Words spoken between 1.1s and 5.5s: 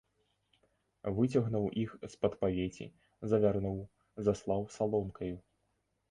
Выцягнуў іх з-пад павеці, завярнуў, заслаў саломкаю.